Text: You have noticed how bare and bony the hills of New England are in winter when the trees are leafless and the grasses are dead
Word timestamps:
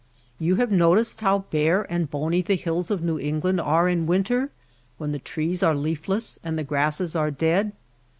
You 0.39 0.55
have 0.55 0.71
noticed 0.71 1.21
how 1.21 1.45
bare 1.51 1.83
and 1.87 2.09
bony 2.09 2.41
the 2.41 2.55
hills 2.55 2.89
of 2.89 3.03
New 3.03 3.19
England 3.19 3.61
are 3.61 3.87
in 3.87 4.07
winter 4.07 4.49
when 4.97 5.11
the 5.11 5.19
trees 5.19 5.61
are 5.61 5.75
leafless 5.75 6.39
and 6.43 6.57
the 6.57 6.63
grasses 6.63 7.15
are 7.15 7.29
dead 7.29 7.71